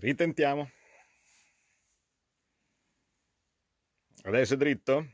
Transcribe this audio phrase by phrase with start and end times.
[0.00, 0.70] Ritentiamo.
[4.24, 5.06] Adesso è dritto?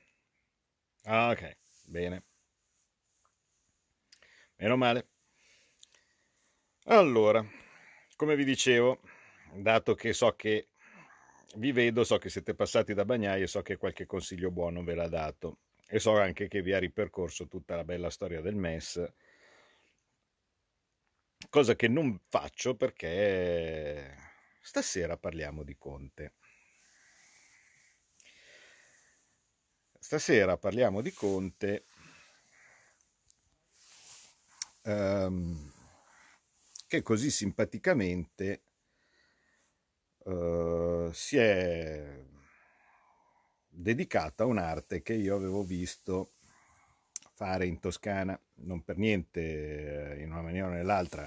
[1.04, 2.22] Ah, ok, bene.
[4.58, 5.06] Meno male.
[6.86, 7.44] Allora,
[8.16, 9.00] come vi dicevo,
[9.54, 10.68] dato che so che
[11.56, 14.94] vi vedo, so che siete passati da Bagnai e so che qualche consiglio buono ve
[14.94, 19.12] l'ha dato e so anche che vi ha ripercorso tutta la bella storia del MES,
[21.50, 24.14] cosa che non faccio perché
[24.68, 26.34] stasera parliamo di Conte.
[29.98, 31.84] Stasera parliamo di Conte
[34.82, 35.72] ehm,
[36.86, 38.62] che così simpaticamente
[40.26, 42.22] eh, si è
[43.68, 46.34] dedicata a un'arte che io avevo visto
[47.32, 51.26] fare in Toscana, non per niente eh, in una maniera o nell'altra.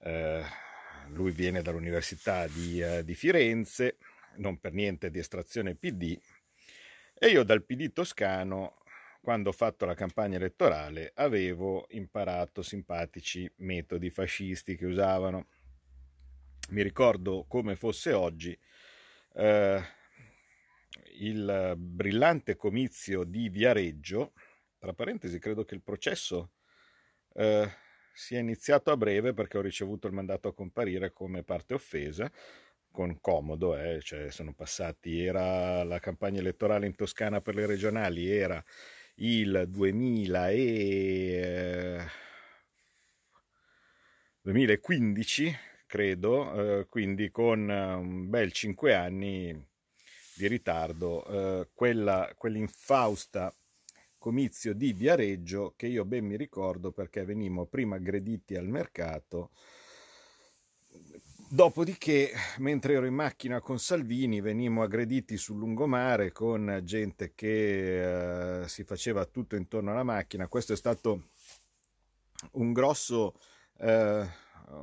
[0.00, 0.65] Eh,
[1.08, 3.98] lui viene dall'Università di, eh, di Firenze,
[4.36, 6.18] non per niente di estrazione PD,
[7.14, 8.82] e io dal PD toscano,
[9.22, 15.48] quando ho fatto la campagna elettorale, avevo imparato simpatici metodi fascisti che usavano.
[16.70, 18.58] Mi ricordo come fosse oggi
[19.34, 19.82] eh,
[21.18, 24.32] il brillante comizio di Viareggio,
[24.78, 26.52] tra parentesi credo che il processo
[27.34, 27.68] eh,
[28.16, 32.32] sia iniziato a breve perché ho ricevuto il mandato a comparire come parte offesa,
[32.90, 38.26] con comodo, eh, cioè sono passati, era la campagna elettorale in Toscana per le regionali,
[38.30, 38.62] era
[39.16, 42.04] il 2000 e, eh,
[44.40, 45.54] 2015,
[45.86, 49.68] credo, eh, quindi con un bel 5 anni
[50.34, 53.54] di ritardo, eh, quella, quell'infausta
[54.26, 59.52] comizio di Viareggio che io ben mi ricordo perché venimmo prima aggrediti al mercato
[61.48, 68.68] Dopodiché, mentre ero in macchina con Salvini, venimmo aggrediti sul lungomare con gente che eh,
[68.68, 70.48] si faceva tutto intorno alla macchina.
[70.48, 71.28] Questo è stato
[72.54, 73.38] un grosso,
[73.78, 74.28] eh,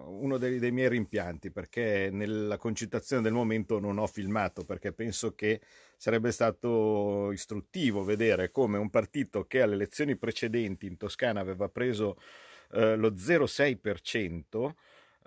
[0.06, 5.36] uno dei, dei, miei rimpianti, perché nella concitazione del momento non ho filmato, perché penso
[5.36, 5.60] che
[6.04, 12.18] sarebbe stato istruttivo vedere come un partito che alle elezioni precedenti in Toscana aveva preso
[12.74, 14.74] eh, lo 0,6%,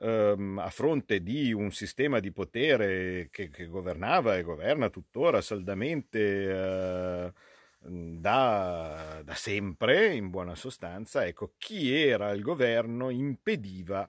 [0.00, 6.18] ehm, a fronte di un sistema di potere che, che governava e governa tuttora saldamente
[6.20, 7.32] eh,
[7.78, 14.06] da, da sempre, in buona sostanza, ecco, chi era al governo impediva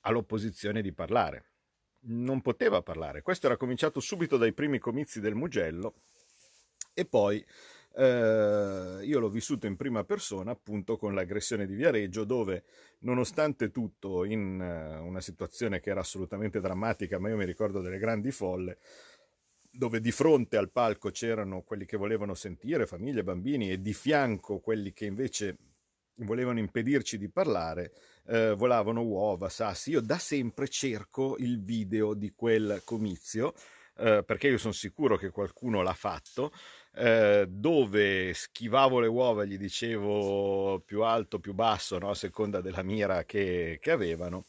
[0.00, 1.49] all'opposizione di parlare.
[2.02, 3.22] Non poteva parlare.
[3.22, 5.94] Questo era cominciato subito dai primi comizi del Mugello
[6.94, 7.44] e poi
[7.96, 12.64] eh, io l'ho vissuto in prima persona appunto con l'aggressione di Viareggio dove
[13.00, 17.98] nonostante tutto in uh, una situazione che era assolutamente drammatica ma io mi ricordo delle
[17.98, 18.78] grandi folle
[19.72, 24.58] dove di fronte al palco c'erano quelli che volevano sentire, famiglie, bambini e di fianco
[24.58, 25.56] quelli che invece
[26.24, 27.92] volevano impedirci di parlare,
[28.26, 29.90] eh, volavano uova, sassi.
[29.90, 33.54] Io da sempre cerco il video di quel comizio
[34.00, 36.52] eh, perché io sono sicuro che qualcuno l'ha fatto,
[36.94, 42.10] eh, dove schivavo le uova, gli dicevo più alto, più basso, no?
[42.10, 44.46] a seconda della mira che, che avevano.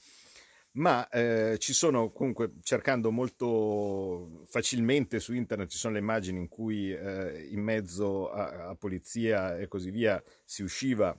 [0.73, 6.47] Ma eh, ci sono comunque, cercando molto facilmente su internet, ci sono le immagini in
[6.47, 11.17] cui eh, in mezzo a, a polizia e così via si usciva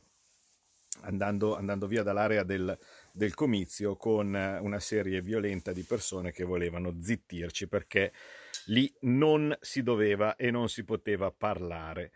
[1.02, 2.76] andando, andando via dall'area del,
[3.12, 8.12] del comizio con una serie violenta di persone che volevano zittirci perché
[8.66, 12.12] lì non si doveva e non si poteva parlare.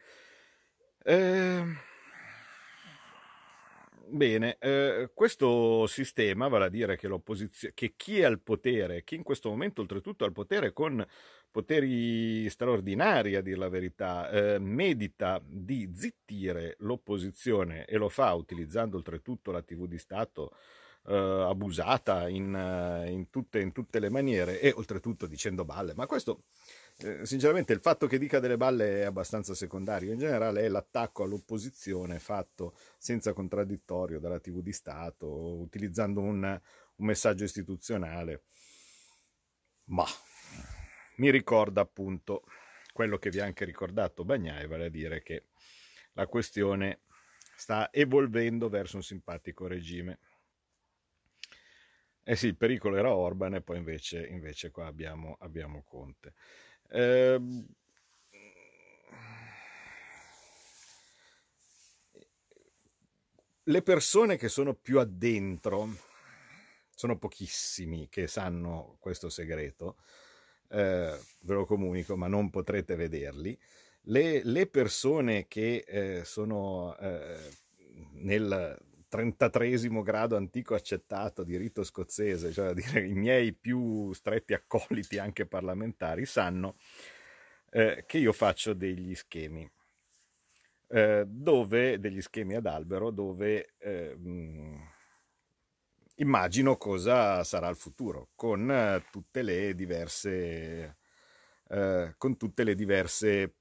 [1.04, 1.64] Eh,
[4.08, 7.08] bene, eh, questo sistema, vale a dire che,
[7.74, 11.04] che chi è al potere, chi in questo momento oltretutto è al potere con
[11.50, 18.96] poteri straordinari a dire la verità, eh, medita di zittire l'opposizione e lo fa utilizzando
[18.96, 20.52] oltretutto la TV di Stato
[21.06, 26.44] eh, abusata in, in, tutte, in, tutte, le maniere e oltretutto dicendo balle, ma questo
[26.98, 31.24] eh, sinceramente il fatto che dica delle balle è abbastanza secondario, in generale è l'attacco
[31.24, 38.44] all'opposizione fatto senza contraddittorio dalla TV di Stato, utilizzando un, un messaggio istituzionale.
[39.88, 40.04] Ma
[41.16, 42.44] mi ricorda appunto
[42.92, 45.48] quello che vi ha anche ricordato Bagnai, vale a dire che
[46.14, 47.00] la questione
[47.56, 50.18] sta evolvendo verso un simpatico regime.
[52.22, 56.34] Eh sì, il pericolo era Orban e poi invece, invece qua abbiamo, abbiamo Conte.
[56.90, 57.40] Eh,
[63.62, 65.88] le persone che sono più addentro
[66.88, 69.96] sono pochissimi che sanno questo segreto,
[70.68, 73.58] eh, ve lo comunico, ma non potrete vederli.
[74.08, 77.50] Le, le persone che eh, sono eh,
[78.12, 78.78] nel
[79.16, 85.46] 33 grado antico accettato di rito scozzese, cioè dire i miei più stretti accoliti anche
[85.46, 86.76] parlamentari, sanno
[87.70, 89.68] eh, che io faccio degli schemi.
[90.88, 94.88] Eh, dove degli schemi ad albero dove eh, mh,
[96.16, 100.98] immagino cosa sarà il futuro con eh, tutte le diverse
[101.68, 103.54] eh, con tutte le diverse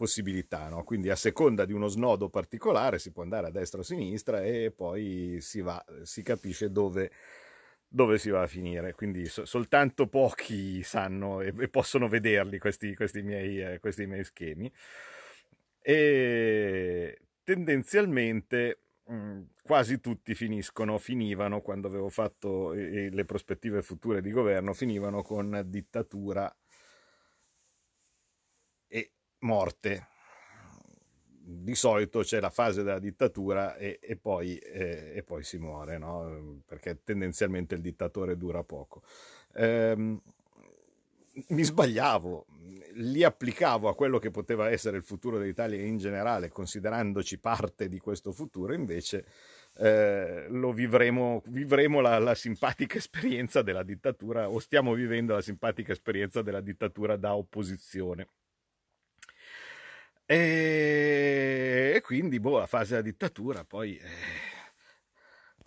[0.00, 0.82] possibilità no?
[0.82, 4.42] quindi a seconda di uno snodo particolare si può andare a destra o a sinistra
[4.42, 7.10] e poi si va si capisce dove
[7.92, 8.94] dove si va a finire.
[8.94, 14.22] Quindi so, soltanto pochi sanno e, e possono vederli questi, questi, miei, eh, questi miei
[14.22, 14.72] schemi.
[15.82, 18.78] E tendenzialmente
[19.10, 25.62] Mm, quasi tutti finiscono, finivano quando avevo fatto le prospettive future di governo, finivano con
[25.66, 26.54] dittatura.
[28.88, 30.08] E morte.
[31.42, 35.98] Di solito c'è la fase della dittatura e, e, poi, eh, e poi, si muore,
[35.98, 36.62] no?
[36.64, 39.02] perché tendenzialmente il dittatore dura poco.
[39.54, 40.20] Ehm,
[41.48, 42.46] mi sbagliavo,
[42.94, 47.98] li applicavo a quello che poteva essere il futuro dell'Italia in generale, considerandoci parte di
[47.98, 49.24] questo futuro, invece
[49.78, 55.92] eh, lo vivremo, vivremo la, la, simpatica esperienza della dittatura, o stiamo vivendo la simpatica
[55.92, 58.28] esperienza della dittatura da opposizione.
[60.32, 63.96] E, e quindi, boh, la fase della dittatura poi...
[63.96, 64.08] Eh,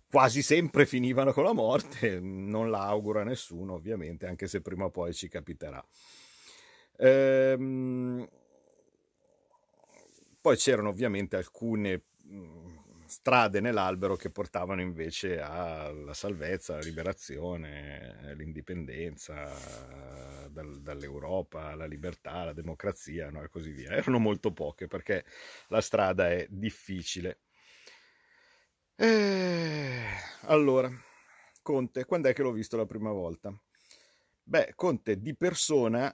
[0.09, 4.85] quasi sempre finivano con la morte, non la auguro a nessuno ovviamente, anche se prima
[4.85, 5.83] o poi ci capiterà.
[6.97, 8.29] Ehm,
[10.39, 12.03] poi c'erano ovviamente alcune
[13.13, 19.53] strade nell'albero che portavano invece alla salvezza, alla liberazione, all'indipendenza
[20.49, 23.43] dal, dall'Europa, alla libertà, alla democrazia no?
[23.43, 23.91] e così via.
[23.91, 25.23] Erano molto poche perché
[25.67, 27.41] la strada è difficile.
[28.95, 30.05] Eh,
[30.45, 30.91] allora,
[31.61, 33.55] Conte, quando è che l'ho visto la prima volta?
[34.41, 36.13] Beh, Conte di persona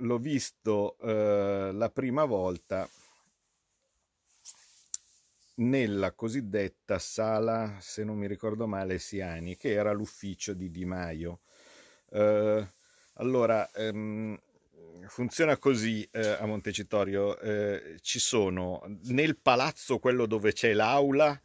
[0.00, 2.86] l'ho visto eh, la prima volta
[5.56, 11.40] nella cosiddetta sala, se non mi ricordo male, Siani, che era l'ufficio di Di Maio.
[12.10, 12.66] Eh,
[13.14, 14.38] allora, ehm,
[15.06, 21.40] funziona così eh, a Montecitorio, eh, ci sono nel palazzo, quello dove c'è l'aula,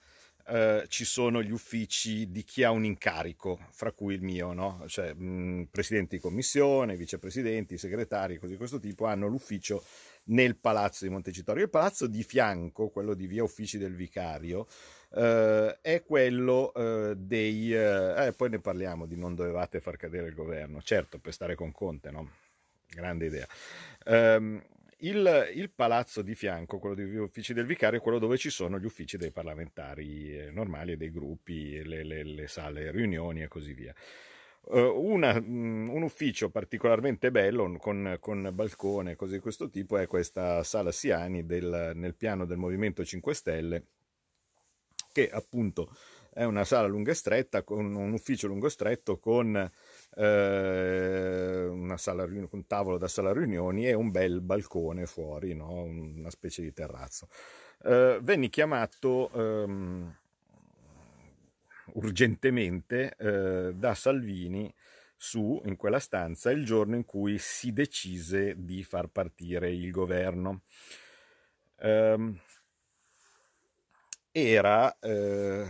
[0.48, 4.84] eh, ci sono gli uffici di chi ha un incarico, fra cui il mio, no?
[4.88, 9.84] cioè mh, presidenti di commissione, vicepresidenti, segretari, così di questo tipo, hanno l'ufficio
[10.26, 11.64] nel palazzo di Montecitorio.
[11.64, 14.68] Il palazzo di fianco, quello di via Uffici del Vicario,
[15.14, 17.74] eh, è quello eh, dei...
[17.74, 21.56] Eh, eh, poi ne parliamo di non dovevate far cadere il governo, certo per stare
[21.56, 22.30] con Conte, no?
[22.88, 23.48] Grande idea.
[24.06, 24.62] Um,
[25.04, 28.78] il, il, palazzo di fianco, quello degli uffici del vicario, è quello dove ci sono
[28.78, 33.48] gli uffici dei parlamentari eh, normali e dei gruppi, le, le, le sale riunioni e
[33.48, 33.96] così via.
[34.64, 40.06] Uh, una, um, un ufficio particolarmente bello con, con balcone cose di questo tipo è
[40.06, 43.86] questa sala Siani del, nel piano del Movimento 5 Stelle
[45.12, 45.92] che appunto
[46.34, 49.70] è una sala lunga e stretta con un ufficio lungo e stretto con
[50.16, 55.84] eh, una sala, un tavolo da sala riunioni e un bel balcone fuori, no?
[55.84, 57.28] una specie di terrazzo.
[57.84, 60.16] Eh, venni chiamato ehm,
[61.96, 64.74] urgentemente eh, da Salvini
[65.16, 70.64] su in quella stanza il giorno in cui si decise di far partire il governo.
[71.78, 72.40] Um,
[74.32, 75.66] era, eh,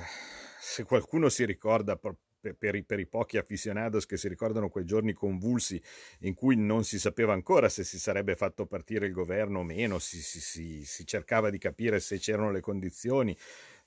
[0.60, 5.14] se qualcuno si ricorda per, i, per, i, pochi aficionados che si ricordano quei giorni
[5.14, 5.82] convulsi
[6.20, 10.00] in cui non si sapeva ancora se si sarebbe fatto partire il governo o meno,
[10.00, 13.36] si, si, si, si cercava di capire se c'erano le condizioni.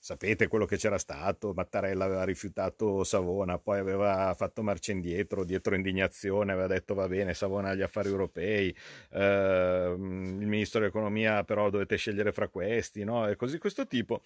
[0.04, 5.74] Sapete quello che c'era stato, Mattarella aveva rifiutato Savona, poi aveva fatto marcia indietro, dietro
[5.74, 8.76] indignazione, aveva detto va bene, Savona agli affari europei,
[9.12, 13.26] eh, il ministro dell'economia però dovete scegliere fra questi, no?
[13.26, 14.20] E così questo tipo.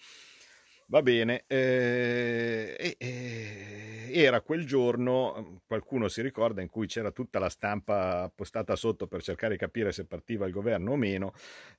[0.91, 7.49] Va bene, eh, eh, era quel giorno, qualcuno si ricorda, in cui c'era tutta la
[7.49, 11.33] stampa postata sotto per cercare di capire se partiva il governo o meno,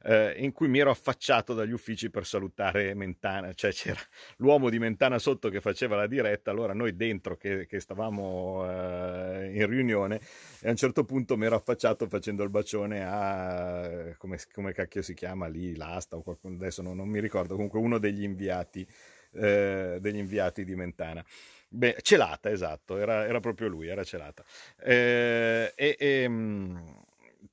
[0.05, 3.99] eh, in cui mi ero affacciato dagli uffici per salutare Mentana, cioè c'era
[4.37, 9.50] l'uomo di Mentana sotto che faceva la diretta, allora noi dentro che, che stavamo eh,
[9.57, 10.21] in riunione
[10.61, 15.02] e a un certo punto mi ero affacciato facendo il bacione a, come, come cacchio
[15.02, 18.87] si chiama lì, l'asta o qualcuno, adesso non, non mi ricordo, comunque uno degli inviati
[19.32, 21.25] eh, degli inviati di Mentana.
[21.72, 24.44] Beh, Celata, esatto, era, era proprio lui, era Celata.
[24.82, 26.76] Eh, e, e mm,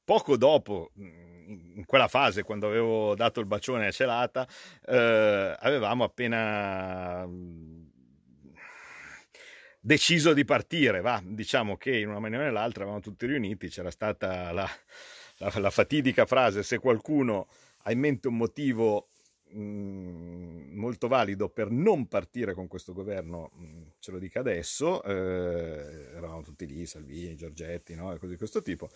[0.03, 4.47] poco dopo, in quella fase, quando avevo dato il bacione a Celata,
[4.85, 7.85] eh, avevamo appena mm,
[9.79, 11.01] deciso di partire.
[11.01, 14.67] Va, diciamo che in una maniera o nell'altra eravamo tutti riuniti, c'era stata la,
[15.37, 17.47] la, la fatidica frase: se qualcuno
[17.83, 19.09] ha in mente un motivo
[19.55, 26.09] Mm, molto valido per non partire con questo governo, mm, ce lo dica adesso, eh,
[26.15, 28.13] eravamo tutti lì, Salvini, Giorgetti, no?
[28.13, 28.89] e cose di questo tipo.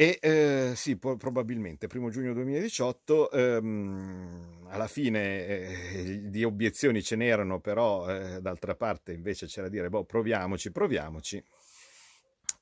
[0.00, 7.16] E eh, sì, po- probabilmente, primo giugno 2018, ehm, alla fine eh, di obiezioni ce
[7.16, 11.42] n'erano, però eh, d'altra parte invece c'era dire, boh, proviamoci, proviamoci,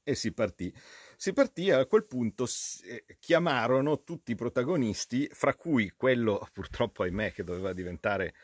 [0.02, 0.72] e si partì
[1.16, 2.46] si partì a quel punto
[2.84, 8.34] eh, chiamarono tutti i protagonisti, fra cui quello purtroppo ahimè che doveva diventare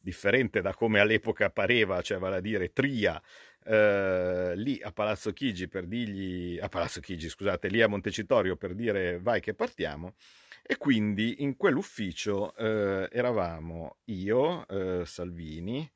[0.00, 3.20] differente da come all'epoca pareva, cioè vale a dire Tria,
[3.64, 8.74] eh, lì a Palazzo Chigi per dirgli, a Palazzo Chigi scusate, lì a Montecitorio per
[8.74, 10.14] dire vai che partiamo.
[10.62, 15.90] E quindi in quell'ufficio eh, eravamo io, eh, Salvini,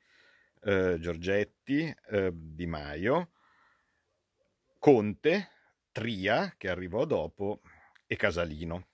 [0.65, 3.31] eh, Giorgetti, eh, Di Maio,
[4.79, 5.49] Conte,
[5.93, 7.61] Tria, che arrivò dopo,
[8.07, 8.87] e Casalino.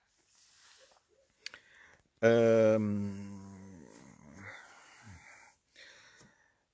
[2.19, 3.47] Ehm...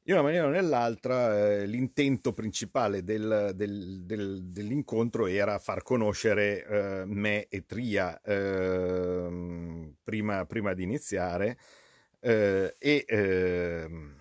[0.06, 6.62] In una maniera o nell'altra, eh, l'intento principale del, del, del, dell'incontro era far conoscere
[6.66, 11.56] eh, me e Tria eh, prima, prima, di iniziare
[12.20, 14.16] eh, e ehm,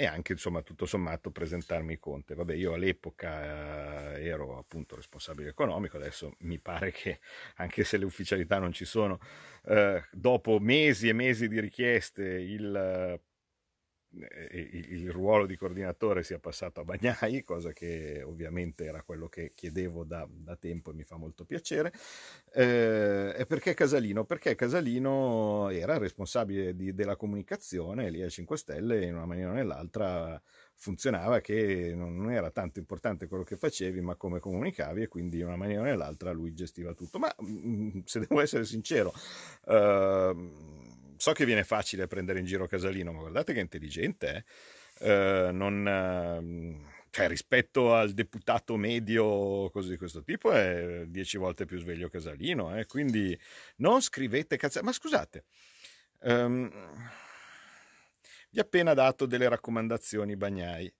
[0.00, 2.36] e anche insomma tutto sommato presentarmi Conte.
[2.36, 7.18] Vabbè, io all'epoca eh, ero appunto responsabile economico, adesso mi pare che
[7.56, 9.18] anche se le ufficialità non ci sono,
[9.64, 13.20] eh, dopo mesi e mesi di richieste il
[14.10, 20.04] il ruolo di coordinatore sia passato a Bagnai, cosa che ovviamente era quello che chiedevo
[20.04, 21.92] da, da tempo e mi fa molto piacere.
[22.52, 24.24] Eh, e perché Casalino?
[24.24, 29.54] Perché Casalino era responsabile di, della comunicazione lì a 5 Stelle in una maniera o
[29.54, 30.40] nell'altra
[30.80, 35.46] funzionava che non era tanto importante quello che facevi ma come comunicavi e quindi in
[35.46, 37.18] una maniera o nell'altra lui gestiva tutto.
[37.18, 39.12] Ma mm, se devo essere sincero,
[39.66, 40.77] uh,
[41.18, 44.44] so che viene facile prendere in giro Casalino, ma guardate che intelligente,
[44.98, 45.46] eh?
[45.46, 51.64] eh non, eh, cioè, rispetto al deputato medio così di questo tipo è dieci volte
[51.64, 52.86] più sveglio Casalino, eh?
[52.86, 53.38] quindi
[53.76, 54.84] non scrivete cazzate.
[54.84, 55.44] Ma scusate,
[56.20, 56.70] um,
[58.50, 60.92] vi ho appena dato delle raccomandazioni Bagnai.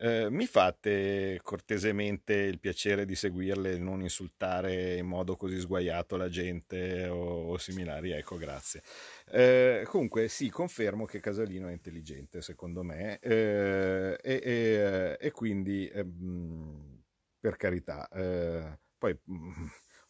[0.00, 6.16] Eh, mi fate cortesemente il piacere di seguirle e non insultare in modo così sguaiato
[6.16, 8.12] la gente o, o similari?
[8.12, 8.80] Ecco, grazie.
[9.26, 15.88] Eh, comunque, sì, confermo che Casalino è intelligente, secondo me, eh, e, e, e, quindi,
[15.88, 17.02] ehm,
[17.40, 19.18] per carità, eh, poi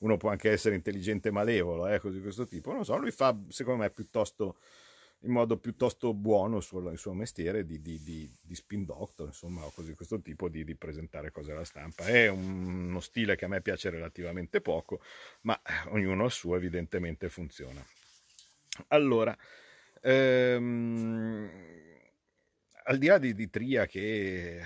[0.01, 3.35] uno può anche essere intelligente malevolo, eh, così di questo tipo, non so, lui fa,
[3.49, 4.59] secondo me, piuttosto
[5.23, 9.65] in modo piuttosto buono il suo, suo mestiere di, di, di, di, spin doctor, insomma,
[9.65, 12.07] o così questo tipo di, presentare cose alla stampa.
[12.07, 15.01] È un, uno stile che a me piace relativamente poco,
[15.43, 17.85] ma ognuno il suo evidentemente funziona.
[18.89, 19.37] Allora,
[20.03, 21.51] ehm,
[22.85, 24.63] al di là di, Tria che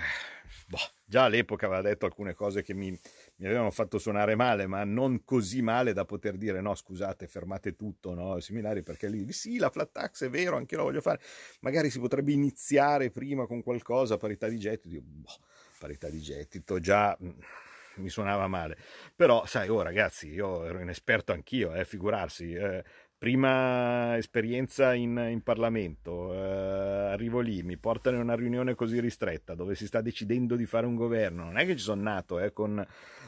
[0.67, 2.97] boh, già all'epoca aveva detto alcune cose che mi,
[3.43, 7.75] mi avevano fatto suonare male, ma non così male da poter dire no, scusate, fermate
[7.75, 8.39] tutto, no?
[8.39, 11.19] similari, perché lì sì, la flat tax è vero, anche io lo voglio fare,
[11.59, 15.27] magari si potrebbe iniziare prima con qualcosa, parità di gettito, boh,
[15.77, 17.31] parità di gettito, già mm,
[17.95, 18.77] mi suonava male,
[19.13, 22.81] però sai, oh ragazzi, io ero inesperto anch'io, eh, figurarsi, eh,
[23.23, 29.55] prima esperienza in, in Parlamento, eh, arrivo lì, mi portano in una riunione così ristretta
[29.55, 32.51] dove si sta decidendo di fare un governo, non è che ci sono nato eh,
[32.51, 32.85] con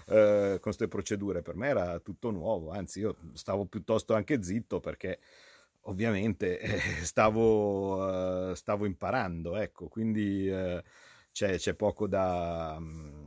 [0.08, 5.20] eh, queste procedure, per me era tutto nuovo, anzi io stavo piuttosto anche zitto perché
[5.84, 10.84] ovviamente eh, stavo, eh, stavo, imparando, ecco, quindi eh,
[11.32, 12.76] c'è, c'è, poco da...
[12.82, 13.25] Mm,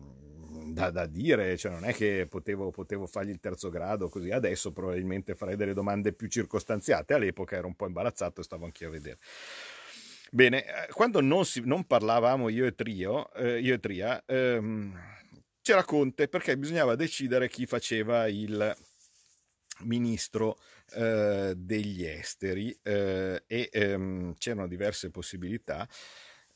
[0.72, 4.72] da, da, dire, cioè non è che potevo, potevo, fargli il terzo grado così, adesso
[4.72, 8.90] probabilmente farei delle domande più circostanziate, all'epoca ero un po' imbarazzato e stavo anch'io a
[8.90, 9.18] vedere.
[10.30, 14.94] Bene, eh, quando non, si, non parlavamo io e Trio, eh, io e Tria, ehm,
[15.62, 18.76] c'era Conte perché bisognava decidere chi faceva il
[19.80, 20.58] ministro
[20.94, 25.88] eh, degli esteri eh, e ehm, c'erano diverse possibilità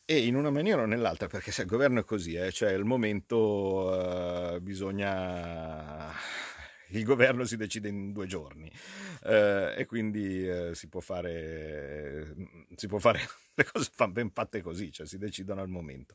[0.05, 2.85] e in una maniera o nell'altra, perché se il governo è così, eh, cioè al
[2.85, 6.13] momento uh, bisogna
[6.93, 8.71] il governo si decide in due giorni
[9.25, 12.35] eh, e quindi eh, si può fare,
[12.75, 13.21] si può fare
[13.55, 16.15] le cose ben fatte così, cioè si decidono al momento.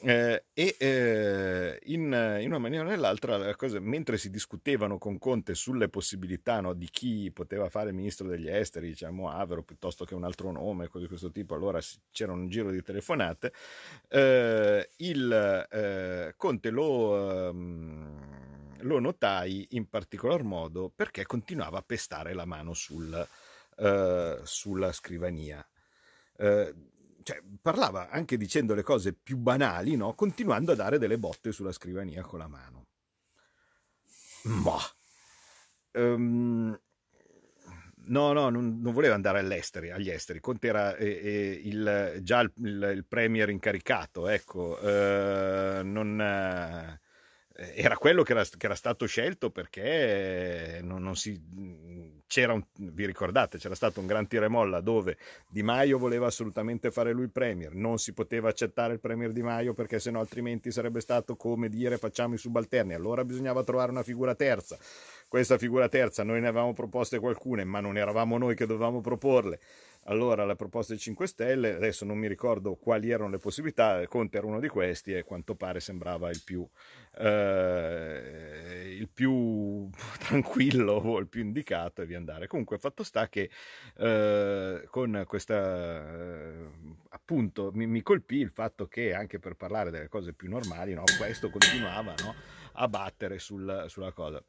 [0.00, 2.02] Eh, e eh, in,
[2.40, 6.88] in, una maniera o nell'altra, cosa, mentre si discutevano con Conte sulle possibilità no, di
[6.90, 11.08] chi poteva fare ministro degli esteri, diciamo Avero piuttosto che un altro nome, cose di
[11.08, 11.78] questo tipo, allora
[12.10, 13.52] c'era un giro di telefonate,
[14.08, 22.34] eh, il eh, Conte lo, ehm, lo, notai in particolar modo perché continuava a pestare
[22.34, 23.26] la mano sul,
[23.76, 25.64] eh, sulla scrivania.
[26.34, 26.74] Uh,
[27.22, 30.14] cioè, parlava anche dicendo le cose più banali, no?
[30.14, 32.86] continuando a dare delle botte sulla scrivania con la mano.
[34.44, 34.78] Ma
[35.92, 36.78] um,
[38.06, 40.40] no, no, non, non, voleva andare all'esteri, agli esteri.
[40.40, 46.98] Conte era eh, eh, il, già il, il, premier incaricato, ecco, uh, non, uh,
[47.74, 51.40] era quello che era, che era, stato scelto perché non, non si,
[52.26, 55.16] c'era un, vi ricordate, c'era stato un gran tiro e molla dove
[55.48, 59.42] Di Maio voleva assolutamente fare lui il premier, non si poteva accettare il premier Di
[59.42, 64.02] Maio perché sennò altrimenti sarebbe stato come dire facciamo i subalterni, allora bisognava trovare una
[64.02, 64.78] figura terza.
[65.32, 69.60] Questa figura terza noi ne avevamo proposte qualcune, ma non eravamo noi che dovevamo proporle
[70.06, 74.38] allora la proposta dei 5 Stelle, adesso non mi ricordo quali erano le possibilità, Conte
[74.38, 76.68] era uno di questi e quanto pare sembrava il più,
[77.18, 82.48] eh, il più tranquillo o il più indicato via andare.
[82.48, 83.48] Comunque fatto sta che
[83.96, 86.68] eh, con questa, eh,
[87.10, 91.04] appunto, mi, mi, colpì il fatto che anche per parlare delle cose più normali, no,
[91.16, 92.34] questo continuava no,
[92.72, 94.42] a battere sul, sulla cosa.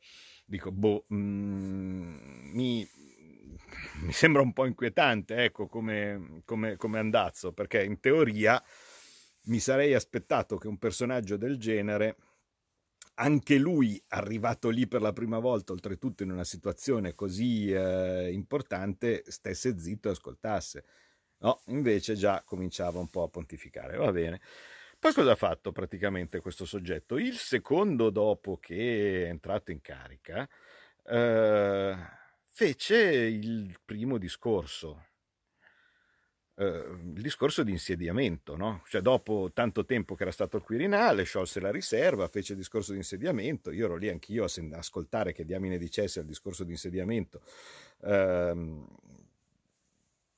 [0.53, 2.87] Dico, boh, mm, mi
[4.01, 8.61] mi sembra un po' inquietante, ecco, come, come, come andazzo, perché in teoria
[9.45, 12.17] mi sarei aspettato che un personaggio del genere,
[13.15, 19.23] anche lui arrivato lì per la prima volta, oltretutto in una situazione così eh, importante,
[19.27, 20.85] stesse zitto e ascoltasse.
[21.39, 23.97] No, invece già cominciava un po' a pontificare.
[23.97, 24.39] Va bene.
[25.03, 27.17] Poi cosa ha fatto praticamente questo soggetto?
[27.17, 30.47] Il secondo dopo che è entrato in carica,
[31.03, 31.95] eh,
[32.47, 35.03] fece il primo discorso,
[36.55, 36.65] eh,
[37.15, 38.83] il discorso di insediamento, no?
[38.87, 42.91] Cioè dopo tanto tempo che era stato al Quirinale, sciolse la riserva, fece il discorso
[42.91, 47.41] di insediamento, io ero lì anch'io a ascoltare che diamine dicesse il discorso di insediamento,
[48.03, 48.85] ehm,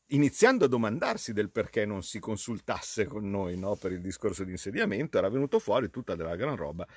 [0.07, 3.75] iniziando a domandarsi del perché non si consultasse con noi no?
[3.75, 6.87] per il discorso di insediamento, era venuto fuori tutta della gran roba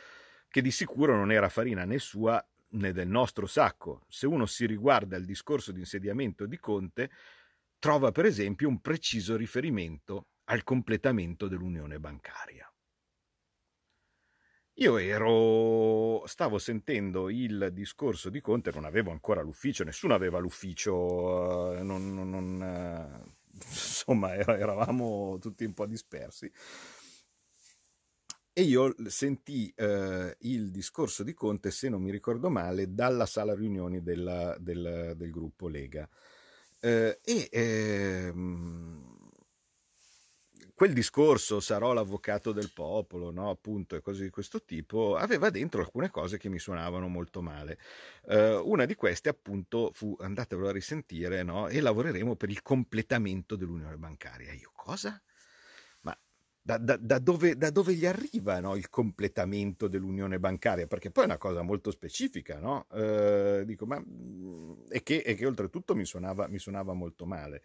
[0.48, 4.04] che di sicuro non era farina né sua né del nostro sacco.
[4.08, 7.10] Se uno si riguarda il discorso di insediamento di Conte,
[7.78, 12.67] trova per esempio un preciso riferimento al completamento dell'unione bancaria.
[14.80, 21.74] Io ero, stavo sentendo il discorso di Conte, non avevo ancora l'ufficio, nessuno aveva l'ufficio,
[21.74, 23.34] eh, non, non, non, eh,
[23.66, 26.50] insomma eravamo tutti un po' dispersi
[28.58, 33.54] e io sentii eh, il discorso di Conte, se non mi ricordo male, dalla sala
[33.54, 36.08] riunioni della, del, del, gruppo Lega.
[36.80, 39.27] Eh, e ehm,
[40.78, 43.50] quel discorso, sarò l'avvocato del popolo, no?
[43.50, 47.80] appunto, e cose di questo tipo, aveva dentro alcune cose che mi suonavano molto male.
[48.28, 51.66] Eh, una di queste, appunto, fu, andatevelo a risentire, no?
[51.66, 54.52] e lavoreremo per il completamento dell'unione bancaria.
[54.52, 55.20] Io cosa?
[56.62, 61.24] da, da, da, dove, da, dove, gli arriva no, il completamento dell'unione bancaria, perché poi
[61.24, 62.86] è una cosa molto specifica, no?
[62.92, 67.62] Eh, dico, ma, mm, e, che, che oltretutto mi suonava, mi suonava molto male.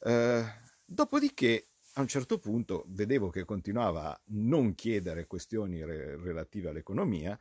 [0.00, 0.44] Eh,
[0.84, 7.38] dopodiché, a un certo punto, vedevo che continuava a non chiedere questioni re, relative all'economia,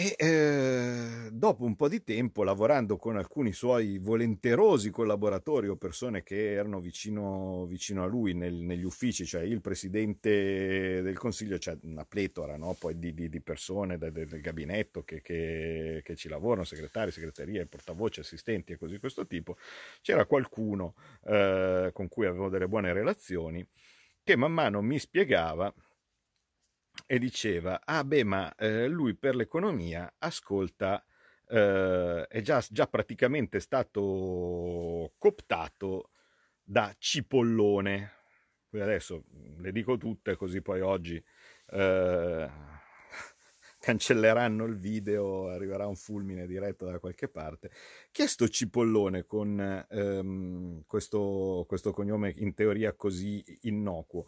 [0.00, 6.22] e eh, dopo un po' di tempo, lavorando con alcuni suoi volenterosi collaboratori o persone
[6.22, 11.76] che erano vicino, vicino a lui nel, negli uffici, cioè il presidente del consiglio, cioè
[11.82, 12.76] una pletora no?
[12.94, 18.20] Di, di, di persone del, del gabinetto che, che, che, ci lavorano, segretari, segreterie, portavoce,
[18.20, 19.56] assistenti e così di questo tipo,
[20.00, 23.66] c'era qualcuno eh, con cui avevo delle buone relazioni
[24.22, 25.74] che man mano mi spiegava
[27.06, 31.04] e diceva, ah beh, ma eh, lui per l'economia ascolta,
[31.48, 36.10] eh, è già, già praticamente stato cooptato
[36.62, 38.12] da Cipollone.
[38.72, 39.24] Adesso
[39.58, 41.22] le dico tutte così poi oggi
[41.70, 42.50] eh,
[43.80, 47.70] cancelleranno il video, arriverà un fulmine diretto da qualche parte.
[48.10, 54.26] Chi è sto Cipollone con ehm, questo, questo cognome in teoria così innocuo?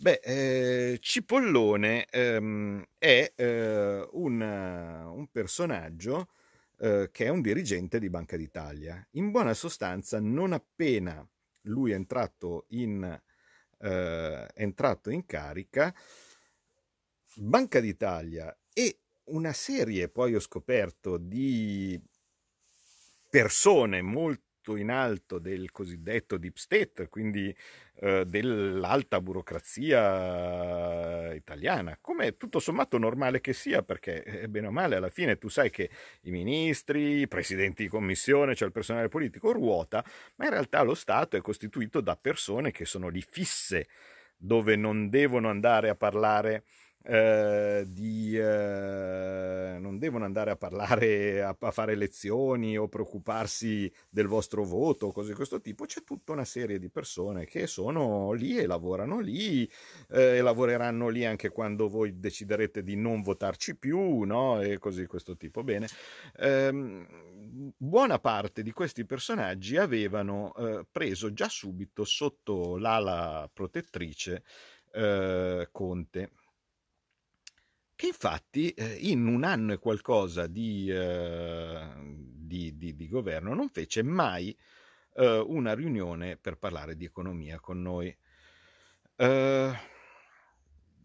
[0.00, 6.30] Beh, eh, Cipollone ehm, è eh, un, un, personaggio
[6.78, 9.06] eh, che è un dirigente di Banca d'Italia.
[9.10, 11.22] In buona sostanza, non appena
[11.64, 13.20] lui è entrato in,
[13.78, 15.94] eh, entrato in carica,
[17.34, 22.00] Banca d'Italia e una serie, poi ho scoperto, di
[23.28, 27.54] persone molto in alto del cosiddetto deep state, quindi
[28.02, 34.96] eh, dell'alta burocrazia italiana, come tutto sommato normale che sia, perché eh, bene o male
[34.96, 35.90] alla fine tu sai che
[36.22, 40.04] i ministri, i presidenti di commissione, cioè il personale politico ruota,
[40.36, 43.88] ma in realtà lo Stato è costituito da persone che sono lì fisse,
[44.36, 46.64] dove non devono andare a parlare
[47.02, 54.26] eh, di, eh, non devono andare a parlare, a, a, fare lezioni o preoccuparsi del
[54.26, 58.58] vostro voto cose di questo tipo, c'è tutta una serie di persone che sono lì
[58.58, 59.64] e lavorano lì
[60.10, 64.60] eh, e lavoreranno lì anche quando voi deciderete di non votarci più, no?
[64.60, 65.62] E così di questo tipo.
[65.62, 65.88] Bene,
[66.36, 67.06] ehm,
[67.76, 74.42] buona parte di questi personaggi avevano eh, preso già subito sotto l'ala protettrice
[74.92, 76.30] eh, Conte
[78.00, 83.68] che infatti eh, in un anno e qualcosa di, eh, di, di, di governo non
[83.68, 84.56] fece mai
[85.16, 88.16] eh, una riunione per parlare di economia con noi.
[89.16, 89.78] Eh,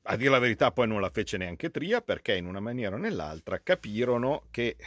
[0.07, 2.99] a dire la verità poi non la fece neanche Tria perché in una maniera o
[2.99, 4.77] nell'altra capirono che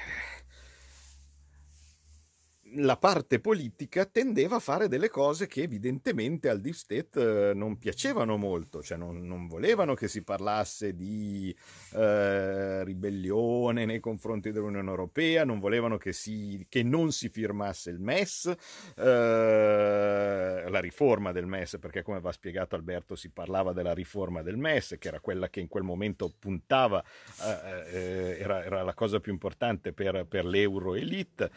[2.77, 7.79] la parte politica tendeva a fare delle cose che evidentemente al Deep State eh, non
[7.79, 11.55] piacevano molto, cioè non, non, volevano che si parlasse di
[11.95, 18.01] eh, ribellione nei confronti dell'Unione Europea, non volevano che, si, che non si firmasse il
[18.01, 18.55] MES,
[18.97, 24.57] eh, la riforma del MES, perché come va spiegato Alberto si parlava della riforma del
[24.57, 27.03] MES, che era quella che in quel momento puntava,
[27.43, 31.51] eh, eh, era, era, la cosa più importante per, per l'euro elite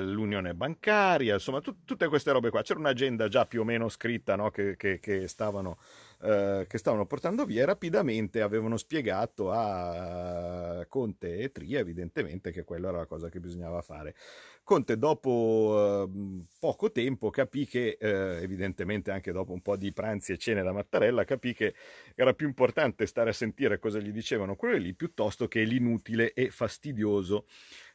[0.00, 2.62] l'unione bancaria, insomma tut- tutte queste robe qua.
[2.62, 4.50] C'era un'agenda già più o meno scritta no?
[4.50, 5.78] che, che, che, stavano,
[6.24, 12.88] eh, che, stavano, portando via rapidamente avevano spiegato a Conte e Tria evidentemente che quella
[12.88, 14.14] era la cosa che bisognava fare.
[14.62, 20.32] Conte dopo eh, poco tempo capì che, eh, evidentemente anche dopo un po' di pranzi
[20.32, 21.74] e cene da Mattarella, capì che
[22.14, 26.48] era più importante stare a sentire cosa gli dicevano quelli lì piuttosto che l'inutile e
[26.48, 27.46] fastidioso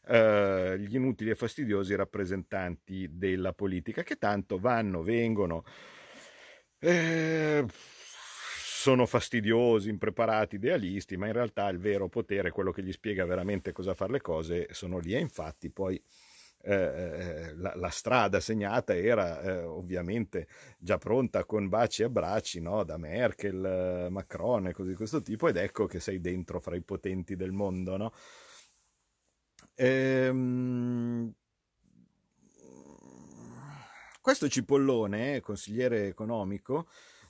[0.08, 5.64] eh, gli inutili e fastidiosi rappresentanti della politica che tanto vanno, vengono,
[6.80, 7.66] eh,
[8.80, 13.74] sono fastidiosi, impreparati, idealisti, ma in realtà il vero potere, quello che gli spiega veramente
[13.74, 16.02] cosa fare le cose, sono lì e infatti poi...
[16.62, 22.60] Eh, eh, la, la, strada segnata era eh, ovviamente già pronta con baci e abbracci
[22.60, 22.84] no?
[22.84, 26.76] da Merkel, eh, Macron e così di questo tipo ed ecco che sei dentro fra
[26.76, 27.96] i potenti del mondo.
[27.96, 28.12] No?
[29.76, 31.34] Ehm,
[34.20, 36.90] questo cipollone, consigliere economico,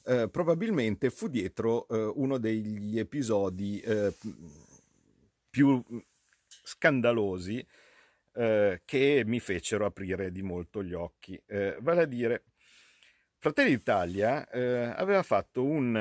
[0.09, 4.11] eh, probabilmente fu dietro eh, uno degli episodi eh,
[5.47, 5.83] più
[6.47, 7.63] scandalosi
[8.33, 11.39] eh, che mi fecero aprire di molto gli occhi.
[11.45, 12.43] Eh, vale a dire,
[13.37, 15.95] Fratelli d'Italia aveva fatto un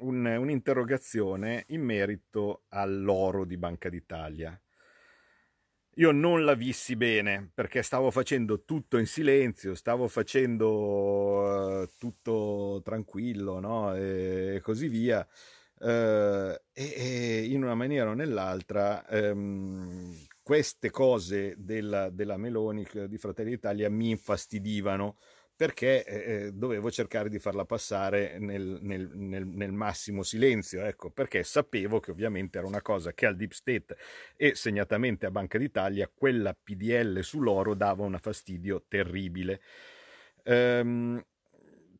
[0.00, 4.58] un, un'interrogazione in merito all'oro di Banca d'Italia.
[5.94, 12.80] Io non la vissi bene perché stavo facendo tutto in silenzio, stavo facendo uh, tutto
[12.84, 13.94] tranquillo no?
[13.94, 15.26] e, così via.
[15.80, 23.50] Uh, e, in una maniera o nell'altra um, queste cose della, della Meloni di Fratelli
[23.50, 25.16] d'Italia mi infastidivano
[25.60, 31.10] perché eh, eh, dovevo cercare di farla passare nel, nel, nel, nel, massimo silenzio, ecco,
[31.10, 33.94] perché sapevo che ovviamente era una cosa che al Deep State
[34.36, 39.60] e segnatamente a Banca d'Italia quella PDL sull'oro dava un fastidio terribile.
[40.44, 41.22] Ehm,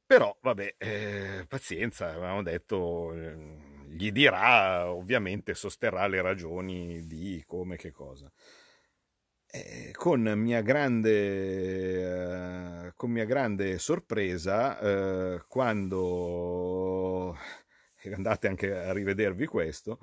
[0.07, 3.37] però, vabbè, eh, pazienza, avevamo detto, eh,
[3.89, 8.33] gli dirà, ovviamente sosterrà le ragioni di come, che cosa.
[9.53, 17.37] Eh, con, mia grande, eh, con mia grande sorpresa, eh, quando
[18.15, 19.99] andate anche a rivedervi questo,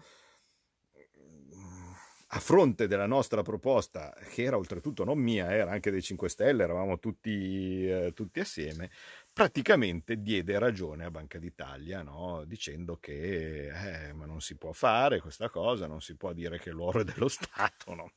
[2.31, 6.63] a fronte della nostra proposta, che era oltretutto non mia, era anche dei 5 Stelle,
[6.63, 8.89] eravamo tutti, eh, tutti assieme,
[9.31, 12.43] praticamente diede ragione a Banca d'Italia, no?
[12.45, 16.71] dicendo che eh, ma non si può fare questa cosa, non si può dire che
[16.71, 17.95] l'oro è dello Stato.
[17.95, 18.12] No?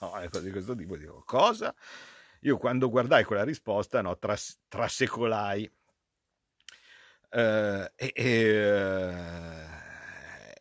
[0.00, 1.74] No, ecco, di questo tipo dico, cosa?
[2.42, 5.70] Io quando guardai quella risposta, no, tras- trasecolai.
[7.30, 8.26] eh, e, e,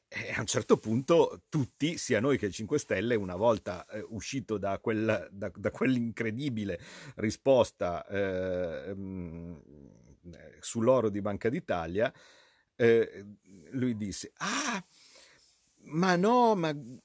[0.08, 4.04] e, a un certo punto tutti, sia noi che il 5 Stelle, una volta eh,
[4.10, 6.80] uscito da, quel, da, da, quell'incredibile
[7.16, 9.62] risposta eh, mh,
[10.60, 12.12] sull'oro di Banca d'Italia,
[12.76, 13.26] eh,
[13.72, 14.84] lui disse, ah,
[15.90, 16.96] ma no, ma mm,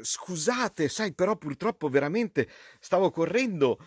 [0.00, 2.48] scusate, sai, però purtroppo veramente
[2.80, 3.78] stavo correndo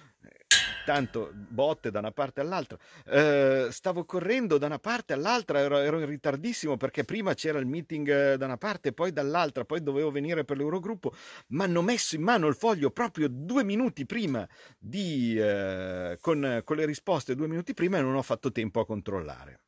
[0.86, 2.78] tanto botte da una parte all'altra.
[3.06, 7.66] Eh, stavo correndo da una parte all'altra, ero, ero, in ritardissimo perché prima c'era il
[7.66, 11.14] meeting eh, da una parte, poi dall'altra, poi dovevo venire per l'Eurogruppo.
[11.48, 16.78] Mi hanno messo in mano il foglio proprio due minuti prima di, eh, con, con
[16.78, 19.60] le risposte, due minuti prima e non ho fatto tempo a controllare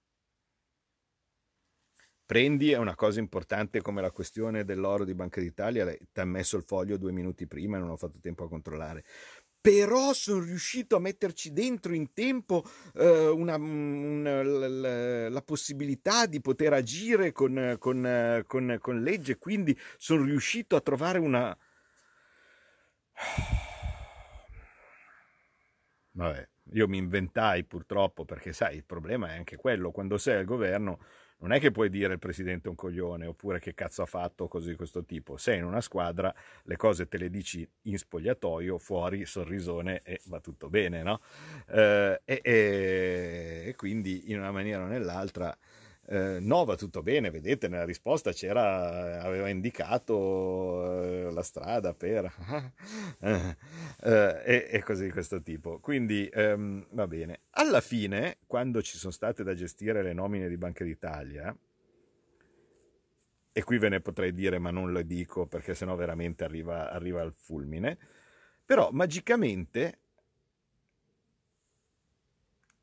[2.30, 6.58] prendi è una cosa importante come la questione dell'oro di Banca d'Italia, ti ha messo
[6.58, 9.04] il foglio due minuti prima e non ho fatto tempo a controllare.
[9.60, 12.64] Però sono riuscito a metterci dentro in tempo
[12.94, 19.76] eh, una, una, la, la, possibilità di poter agire con, con, con, con legge, quindi
[19.98, 21.58] sono riuscito a trovare una...
[26.12, 30.46] Vabbè, io mi inventai purtroppo perché sai, il problema è anche quello, quando sei al
[30.46, 31.00] governo
[31.40, 34.48] non è che puoi dire il presidente è un coglione oppure che cazzo ha fatto
[34.48, 35.38] così questo tipo.
[35.38, 40.40] Sei in una squadra, le cose te le dici in spogliatoio, fuori sorrisone e va
[40.42, 41.22] tutto bene, no?
[41.68, 45.56] Eh, e, e, quindi in una maniera o nell'altra
[46.12, 52.34] eh, no, va tutto bene, vedete, nella risposta c'era, aveva indicato eh, la strada per...
[53.22, 53.56] eh,
[54.44, 55.80] e, e, così di questo tipo.
[55.80, 57.42] Quindi ehm, va bene.
[57.52, 61.56] Alla fine, quando ci sono state da gestire le nomine di Banca d'Italia,
[63.52, 67.22] e qui ve ne potrei dire, ma non lo dico perché sennò veramente arriva, arriva
[67.22, 68.00] al fulmine,
[68.66, 70.00] però magicamente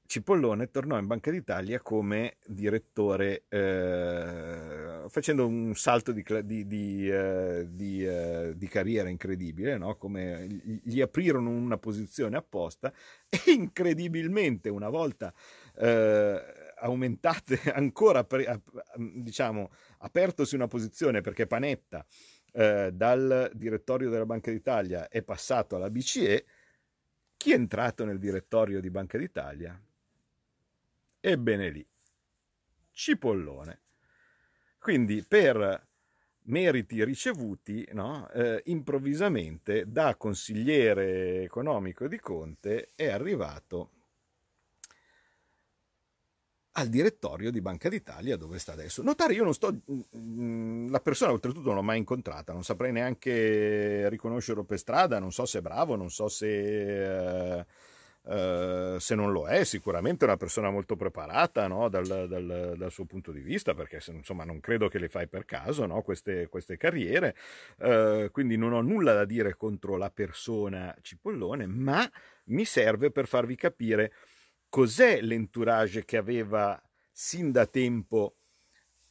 [0.06, 7.68] Cipollone tornò in Banca d'Italia come direttore, eh, facendo un salto di, di, di, eh,
[7.68, 9.96] eh, di carriera incredibile, no?
[9.96, 10.46] come
[10.82, 12.92] gli aprirono una posizione apposta
[13.28, 15.32] e incredibilmente una volta
[15.76, 16.40] eh,
[16.78, 18.26] aumentate ancora,
[18.96, 22.04] diciamo, apertosi una posizione perché Panetta
[22.52, 26.46] eh, dal direttorio della Banca d'Italia è passato alla BCE,
[27.36, 29.78] chi è entrato nel direttorio di Banca d'Italia?
[31.28, 31.84] Ebbene lì,
[32.92, 33.80] cipollone.
[34.78, 35.88] Quindi per
[36.42, 43.90] meriti ricevuti, no, eh, improvvisamente da consigliere economico di Conte è arrivato
[46.78, 49.02] al direttorio di Banca d'Italia dove sta adesso.
[49.02, 52.92] Notare, io non sto, mm, mm, la persona oltretutto non l'ho mai incontrata, non saprei
[52.92, 57.58] neanche riconoscerlo per strada, non so se è bravo, non so se...
[57.58, 57.66] Eh,
[58.26, 61.88] Uh, se non lo è, sicuramente è una persona molto preparata no?
[61.88, 65.44] dal, dal, dal, suo punto di vista, perché insomma non credo che le fai per
[65.44, 66.02] caso no?
[66.02, 67.36] queste, queste, carriere,
[67.78, 72.10] uh, quindi non ho nulla da dire contro la persona Cipollone, ma
[72.46, 74.12] mi serve per farvi capire
[74.68, 78.38] cos'è l'entourage che aveva sin da tempo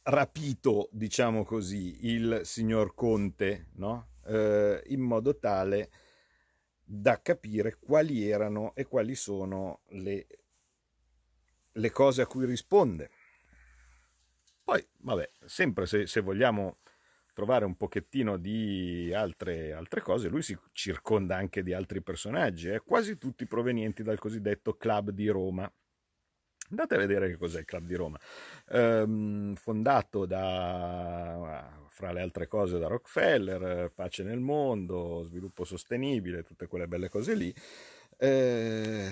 [0.02, 4.08] rapito, diciamo così, il signor Conte, no?
[4.26, 5.88] uh, in modo tale
[6.88, 10.26] da capire quali erano e quali sono le,
[11.72, 13.10] le cose a cui risponde.
[14.62, 16.78] Poi, vabbè, sempre se, se vogliamo
[17.32, 22.80] trovare un pochettino di altre, altre, cose, lui si circonda anche di altri personaggi, eh,
[22.80, 25.70] quasi tutti provenienti dal cosiddetto Club di Roma.
[26.70, 28.18] Andate a vedere che cos'è il Club di Roma.
[28.68, 36.66] Ehm, fondato da, fra le altre cose, da Rockefeller, pace nel mondo, sviluppo sostenibile, tutte
[36.66, 37.54] quelle belle cose lì.
[38.18, 39.10] Eh,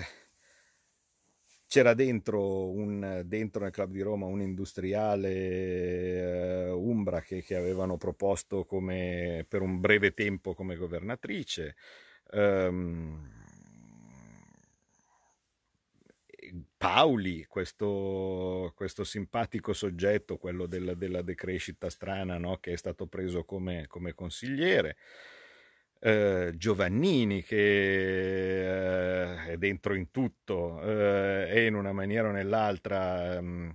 [1.65, 7.97] c'era dentro, un, dentro, nel Club di Roma un industriale eh, Umbra che, che, avevano
[7.97, 11.75] proposto come, per un breve tempo come governatrice.
[12.33, 13.44] Um,
[16.85, 22.57] Pauli, questo, questo, simpatico soggetto, quello della, della decrescita strana, no?
[22.57, 24.95] che è stato preso come, come consigliere.
[25.99, 27.55] Eh, Giovannini che
[28.67, 33.69] eh, è dentro in tutto eh, e in una maniera o nell'altra mh, mm,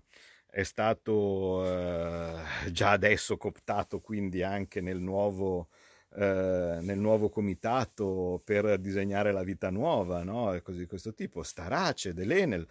[0.46, 5.68] è stato eh, già adesso cooptato quindi anche nel nuovo
[6.16, 10.52] eh, nel nuovo comitato per disegnare la vita nuova, no?
[10.54, 12.66] e così di questo tipo, Starace dell'Enel,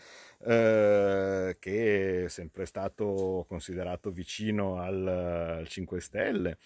[0.46, 6.58] eh, che è sempre stato considerato vicino al, al 5 Stelle.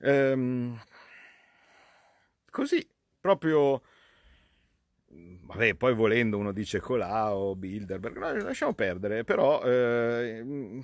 [0.00, 0.80] Ehm,
[2.50, 2.86] così,
[3.20, 3.82] proprio
[5.12, 10.82] vabbè, poi volendo uno dice Colau, Bilderberg, no, lasciamo perdere, però eh,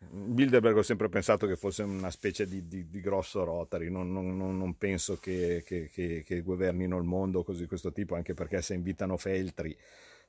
[0.00, 4.36] Bilderberg ho sempre pensato che fosse una specie di, di, di grosso Rotary, non, non,
[4.36, 8.62] non penso che, che, che, che, governino il mondo così di questo tipo, anche perché
[8.62, 9.76] se invitano Feltri,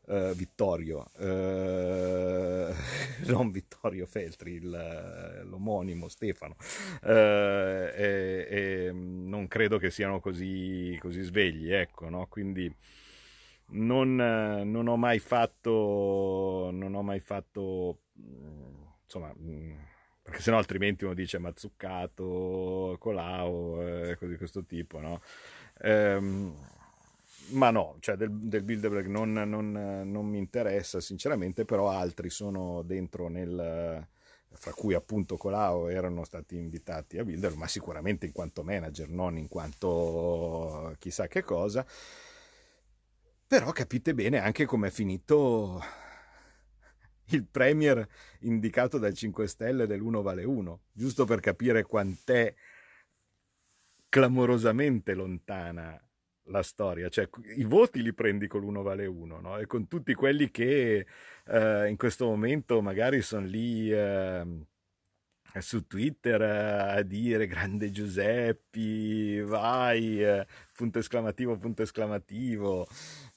[0.08, 2.74] eh, Vittorio, eh,
[3.28, 6.56] non Vittorio Feltri, il, l'omonimo Stefano,
[7.04, 12.26] eh, e, non credo che siano così, così svegli, ecco, no?
[12.28, 12.74] quindi
[13.72, 18.00] non, non, ho mai fatto, non ho mai fatto
[19.10, 19.74] insomma, mm,
[20.22, 25.22] perché sennò altrimenti uno dice Mazzuccato, Colau, eh, cose di questo tipo, no?
[25.82, 26.54] Ehm,
[27.52, 32.84] ma no, cioè del, del Bilderberg non, non, non, mi interessa sinceramente, però altri sono
[32.84, 34.08] dentro nel,
[34.52, 39.38] fra cui appunto Colau erano stati invitati a Bilderberg, ma sicuramente in quanto manager, non
[39.40, 41.84] in quanto chissà che cosa.
[43.48, 45.82] Però capite bene anche come è finito
[47.32, 48.08] il premier
[48.42, 52.54] indicato dal 5 Stelle dell'1 vale 1, giusto per capire quant'è
[54.10, 56.02] clamorosamente lontana
[56.50, 59.58] la storia, cioè i voti li prendi con l'1 vale 1 no?
[59.58, 61.06] e con tutti quelli che
[61.46, 64.66] eh, in questo momento magari sono lì eh,
[65.60, 72.88] su Twitter eh, a dire grande Giuseppi, vai, eh, punto esclamativo, punto esclamativo,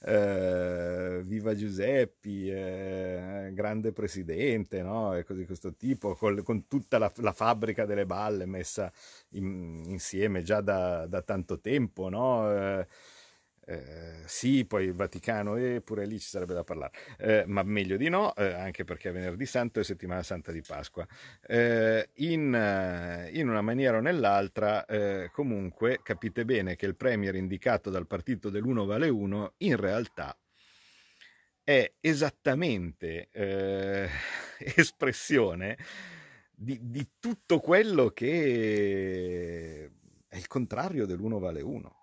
[0.05, 5.15] eh, viva Giuseppi, eh, grande presidente, no?
[5.15, 8.91] E così questo tipo, con, con tutta la, la, fabbrica delle balle messa
[9.31, 12.51] in, insieme già da, da, tanto tempo, no?
[12.51, 12.87] Eh,
[13.65, 17.63] eh, sì, poi il Vaticano, e eh, pure lì ci sarebbe da parlare, eh, ma
[17.63, 21.07] meglio di no, eh, anche perché è venerdì santo e settimana santa di Pasqua.
[21.41, 24.85] Eh, in, eh, in, una maniera o nell'altra,
[25.31, 30.37] comunque, capite bene che il premier indicato dal partito dell'1 vale 1 in realtà
[31.63, 33.29] è esattamente
[34.59, 35.77] espressione
[36.51, 39.89] di, di tutto quello che
[40.27, 42.02] è il contrario dell'1 vale 1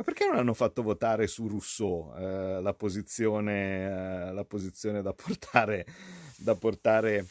[0.00, 5.12] ma perché non hanno fatto votare su Rousseau eh, la, posizione, eh, la, posizione, da
[5.12, 5.84] portare,
[6.38, 7.26] da portare,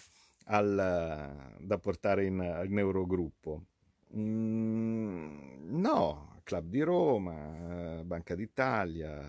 [0.46, 3.66] al, da portare in, in Eurogruppo?
[4.16, 9.20] Mm, no, Club di Roma, Banca d'Italia,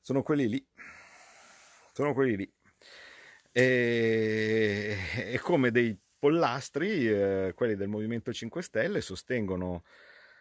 [0.00, 0.66] sono quelli lì,
[1.92, 2.54] sono quelli lì.
[3.52, 4.96] E,
[5.32, 9.84] e come dei pollastri, eh, quelli del Movimento 5 Stelle, sostengono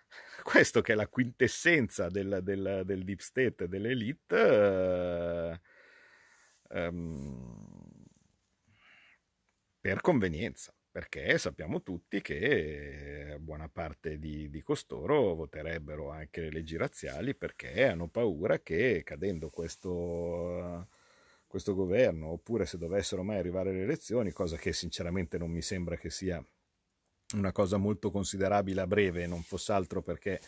[0.43, 5.59] questo che è la quintessenza del, del, del deep state, dell'elite, eh,
[6.69, 8.03] ehm,
[9.79, 16.75] per convenienza, perché sappiamo tutti che buona parte di, di costoro voterebbero anche le leggi
[16.77, 20.87] razziali perché hanno paura che cadendo questo
[21.55, 25.95] questo governo, oppure se dovessero mai arrivare le elezioni, cosa che sinceramente non mi sembra
[25.95, 26.45] che sia
[27.33, 30.41] una cosa molto considerabile a breve, non fosse altro perché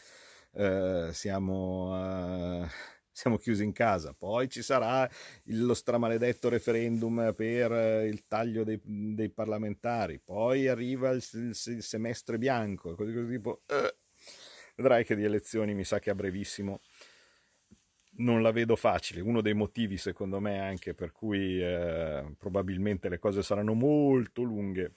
[0.51, 2.67] eh, siamo, eh,
[3.09, 4.13] siamo, chiusi in casa.
[4.13, 5.09] Poi ci sarà
[5.45, 12.37] lo stramaledetto referendum per il taglio dei, dei parlamentari, poi arriva il, il, il semestre
[12.37, 13.61] bianco, così, così tipo...
[13.67, 13.95] Eh,
[14.75, 16.81] vedrai che di elezioni mi sa che a brevissimo
[18.17, 19.21] non la vedo facile.
[19.21, 24.93] Uno dei motivi, secondo me, anche per cui eh, probabilmente le cose saranno molto lunghe,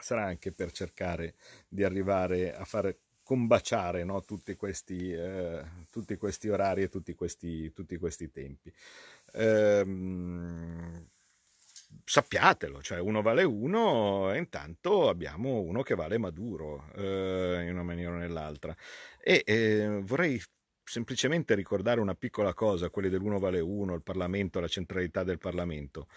[0.00, 1.34] sarà anche per cercare
[1.68, 7.72] di arrivare a fare combaciare no, tutti, questi, eh, tutti, questi, orari e tutti questi,
[7.72, 8.72] tutti questi tempi.
[9.34, 11.08] Ehm,
[12.04, 17.82] sappiatelo, cioè uno vale uno e intanto abbiamo uno che vale Maduro eh, in una
[17.82, 18.76] maniera o nell'altra.
[19.20, 20.40] E eh, vorrei
[20.84, 26.08] semplicemente ricordare una piccola cosa, quelli dell'1 vale 1, il Parlamento, la centralità del Parlamento.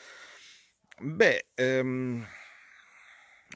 [0.99, 2.25] Beh, ehm,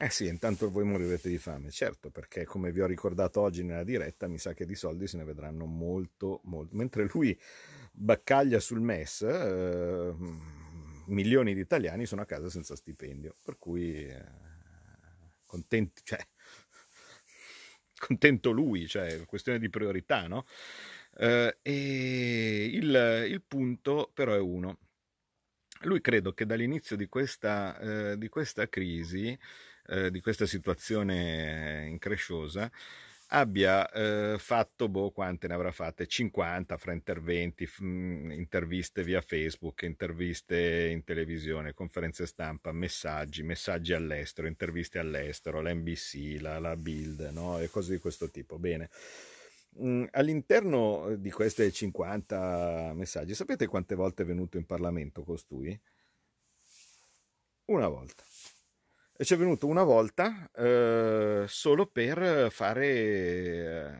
[0.02, 3.84] eh sì, intanto voi morirete di fame, certo, perché come vi ho ricordato oggi nella
[3.84, 6.74] diretta, mi sa che di soldi se ne vedranno molto, molto.
[6.76, 7.38] Mentre lui
[7.92, 10.14] baccaglia sul MES, eh,
[11.06, 14.24] milioni di italiani sono a casa senza stipendio, per cui eh,
[15.44, 16.20] contenti, cioè,
[17.98, 20.46] contento lui, cioè questione di priorità, no?
[21.22, 24.78] Eh, e il, il, punto però è uno.
[25.82, 29.38] Lui credo che dall'inizio di questa, eh, di questa crisi,
[29.88, 32.70] eh, di questa situazione incresciosa,
[33.28, 36.06] abbia eh, fatto, boh, quante ne avrà fatte?
[36.06, 44.46] 50 fra interventi, f- interviste via Facebook, interviste in televisione, conferenze stampa, messaggi, messaggi all'estero,
[44.48, 47.58] interviste all'estero, la NBC, la, la Bild, no?
[47.58, 48.58] E cose di questo tipo.
[48.58, 48.88] Bene.
[49.78, 55.78] Mm, all'interno di queste 50 messaggi, sapete quante volte è venuto in Parlamento costui?
[57.66, 58.24] Una volta.
[59.16, 63.92] E ci è venuto una volta eh, solo per fare eh,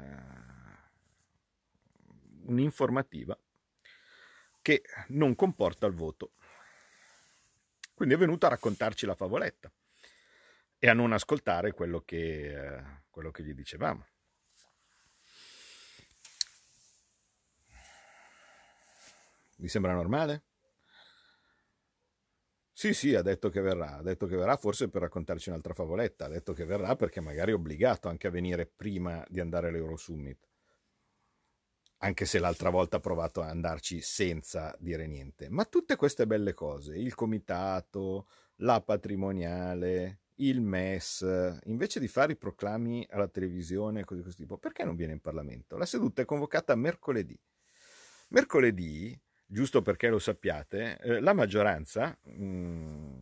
[2.46, 3.38] un'informativa
[4.62, 6.32] che non comporta il voto.
[7.94, 9.70] Quindi è venuto a raccontarci la favoletta
[10.78, 14.06] e a non ascoltare quello che, eh, quello che gli dicevamo.
[19.60, 20.42] Vi sembra normale?
[22.72, 26.24] Sì, sì, ha detto che verrà, ha detto che verrà forse per raccontarci un'altra favoletta,
[26.24, 30.48] ha detto che verrà perché magari è obbligato anche a venire prima di andare all'Eurosummit,
[31.98, 35.50] anche se l'altra volta ha provato a andarci senza dire niente.
[35.50, 42.36] Ma tutte queste belle cose, il comitato, la patrimoniale, il MES, invece di fare i
[42.36, 45.76] proclami alla televisione, cose di questo tipo, perché non viene in Parlamento?
[45.76, 47.38] La seduta è convocata mercoledì.
[48.28, 49.20] Mercoledì
[49.50, 53.20] giusto perché lo sappiate, eh, la maggioranza, mh, mm,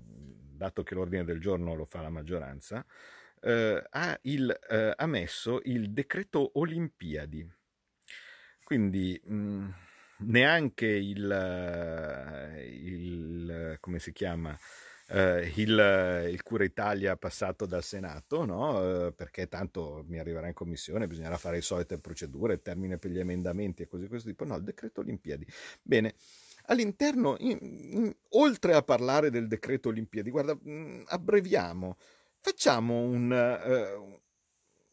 [0.56, 2.84] dato che l'ordine del giorno lo fa la maggioranza,
[3.40, 7.50] eh, ha, il, eh, ha, messo il decreto Olimpiadi.
[8.62, 9.68] Quindi mh, mm,
[10.18, 14.56] neanche il, eh, il, come si chiama,
[15.10, 19.06] eh, il, il, Cura Italia passato dal Senato, no?
[19.06, 23.18] eh, perché tanto mi arriverà in commissione, bisognerà fare le solite procedure, termine per gli
[23.18, 24.44] emendamenti e così questo tipo.
[24.44, 25.46] No, il decreto Olimpiadi.
[25.82, 26.14] Bene,
[26.66, 31.96] all'interno, in, in, oltre a parlare del decreto Olimpiadi, guarda, mh, mm, abbreviamo,
[32.40, 33.30] facciamo un...
[33.30, 34.26] Uh,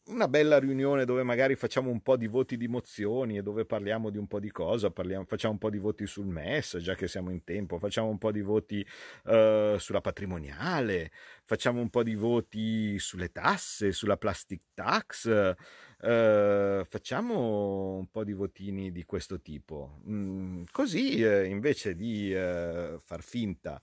[0.06, 4.10] una bella riunione dove magari facciamo un po' di voti di mozioni e dove parliamo
[4.10, 7.08] di un po' di cosa, parliamo, facciamo un po' di voti sul MES, già che
[7.08, 8.86] siamo in tempo, facciamo un po' di voti
[9.24, 11.10] uh, sulla patrimoniale,
[11.44, 18.32] facciamo un po' di voti sulle tasse, sulla plastic tax, uh, facciamo un po' di
[18.32, 20.00] votini di questo tipo.
[20.08, 23.80] Mm, così uh, invece di far finta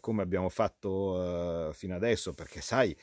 [0.00, 2.96] come abbiamo fatto fino adesso, perché sai,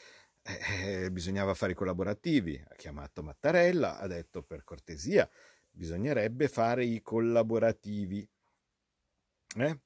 [0.46, 5.30] eh, bisognava fare i collaborativi, ha chiamato Mattarella, ha detto per cortesia,
[5.72, 8.28] bisognerebbe fare i collaborativi.
[9.58, 9.80] Eh?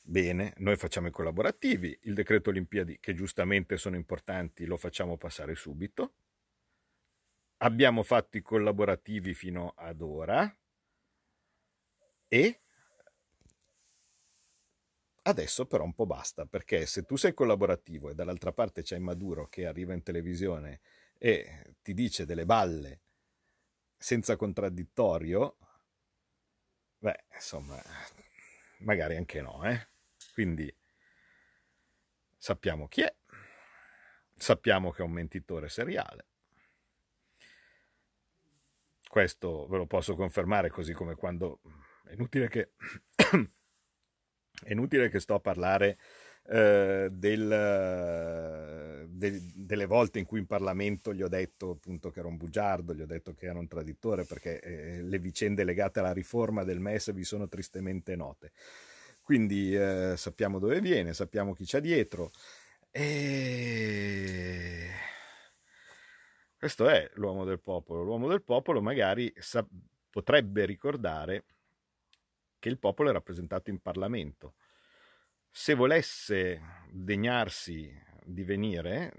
[0.00, 5.54] Bene, noi facciamo i collaborativi, il decreto Olimpiadi, che giustamente sono importanti, lo facciamo passare
[5.54, 6.14] subito.
[7.58, 10.56] Abbiamo fatto i collaborativi fino ad ora
[12.26, 12.60] e
[15.28, 19.46] Adesso però un po' basta, perché se tu sei collaborativo e dall'altra parte c'è Maduro
[19.46, 20.80] che arriva in televisione
[21.18, 23.00] e ti dice delle balle
[23.98, 25.58] senza contraddittorio,
[26.96, 27.78] beh, insomma,
[28.78, 29.88] magari anche no, eh?
[30.32, 30.74] Quindi
[32.38, 33.14] sappiamo chi è,
[34.34, 36.26] sappiamo che è un mentitore seriale.
[39.06, 41.60] Questo ve lo posso confermare così come quando
[42.04, 42.72] è inutile che
[44.64, 45.98] è inutile che sto a parlare
[46.50, 52.28] eh, del, de, delle volte in cui in Parlamento gli ho detto appunto che era
[52.28, 56.12] un bugiardo, gli ho detto che era un traditore, perché eh, le vicende legate alla
[56.12, 58.52] riforma del MES vi sono tristemente note.
[59.22, 62.30] Quindi eh, sappiamo dove viene, sappiamo chi c'è dietro.
[62.90, 64.88] E
[66.58, 68.02] questo è l'uomo del popolo.
[68.02, 69.66] L'uomo del popolo magari sa-
[70.10, 71.44] potrebbe ricordare
[72.58, 74.54] che il popolo è rappresentato in Parlamento.
[75.50, 77.90] Se volesse degnarsi
[78.24, 79.12] di venire,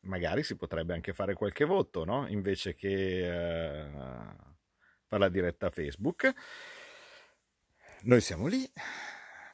[0.00, 2.26] magari si potrebbe anche fare qualche voto, no?
[2.28, 3.90] Invece che eh,
[5.06, 6.32] fare la diretta Facebook.
[8.02, 8.70] Noi siamo lì,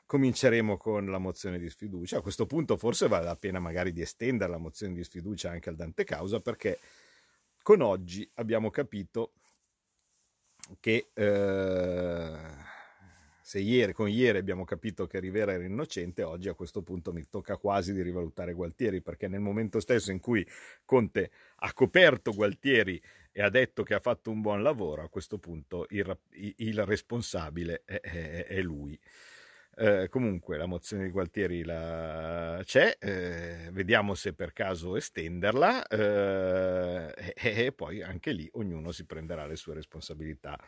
[0.07, 2.19] cominceremo con la mozione di sfiducia.
[2.19, 5.69] A questo punto forse vale la pena magari di estendere la mozione di sfiducia anche
[5.69, 6.79] al Dante Causa perché
[7.63, 9.35] con oggi abbiamo capito
[10.81, 12.37] che eh,
[13.41, 17.29] se ieri, con ieri abbiamo capito che Rivera era innocente, oggi a questo punto mi
[17.29, 20.47] tocca quasi di rivalutare Gualtieri, perché nel momento stesso in cui
[20.85, 22.99] Conte ha coperto Gualtieri
[23.31, 27.83] e ha detto che ha fatto un buon lavoro, a questo punto il, il responsabile
[27.85, 28.99] è, è, è lui.
[29.75, 32.61] Eh, comunque la mozione di Gualtieri la...
[32.63, 39.07] c'è, eh, vediamo se per caso estenderla eh, e, e poi anche lì ognuno si
[39.07, 40.59] prenderà le sue responsabilità.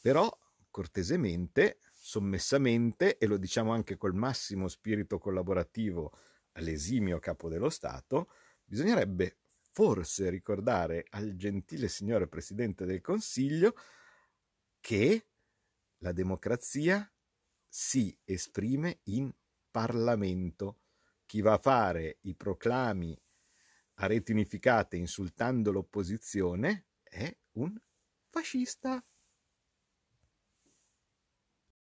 [0.00, 0.28] Però
[0.70, 6.12] cortesemente, sommessamente, e lo diciamo anche col massimo spirito collaborativo
[6.52, 8.30] all'esimio capo dello Stato,
[8.64, 9.36] bisognerebbe
[9.70, 13.74] forse ricordare al gentile signore Presidente del Consiglio
[14.80, 15.26] che
[15.98, 17.11] la democrazia
[17.74, 19.34] si esprime in
[19.70, 20.80] Parlamento.
[21.24, 23.18] Chi va a fare i proclami
[23.94, 27.74] a reti unificate insultando l'opposizione è un
[28.28, 29.02] fascista.